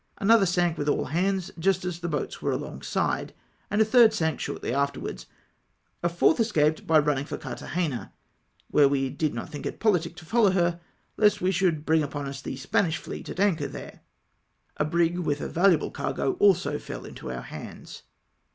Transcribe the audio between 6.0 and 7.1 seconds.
A fourth escaped by